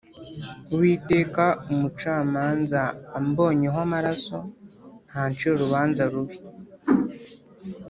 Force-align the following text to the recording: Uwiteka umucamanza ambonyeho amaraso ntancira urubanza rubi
Uwiteka 0.73 1.43
umucamanza 1.71 2.81
ambonyeho 3.19 3.77
amaraso 3.85 4.37
ntancira 5.07 5.53
urubanza 5.55 6.03
rubi 6.11 6.37